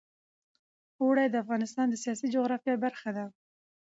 [1.01, 3.25] اوړي د افغانستان د سیاسي جغرافیه برخه ده.